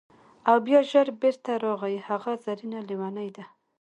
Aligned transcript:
او 0.49 0.55
بیا 0.65 0.79
ژر 0.91 1.07
بیرته 1.21 1.53
راغی: 1.65 1.95
هغه 2.07 2.31
زرینه 2.45 2.79
لیونۍ 2.89 3.29
ده! 3.35 3.43